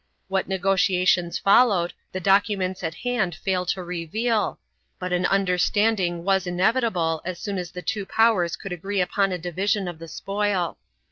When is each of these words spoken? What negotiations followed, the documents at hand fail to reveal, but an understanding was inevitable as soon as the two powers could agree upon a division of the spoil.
What 0.29 0.47
negotiations 0.47 1.37
followed, 1.37 1.93
the 2.11 2.19
documents 2.19 2.81
at 2.83 2.95
hand 2.95 3.35
fail 3.35 3.67
to 3.67 3.83
reveal, 3.83 4.59
but 4.97 5.13
an 5.13 5.27
understanding 5.27 6.23
was 6.23 6.47
inevitable 6.47 7.21
as 7.23 7.37
soon 7.37 7.59
as 7.59 7.69
the 7.69 7.83
two 7.83 8.07
powers 8.07 8.55
could 8.55 8.71
agree 8.73 8.99
upon 8.99 9.31
a 9.31 9.37
division 9.37 9.87
of 9.87 9.99
the 9.99 10.07
spoil. 10.07 10.79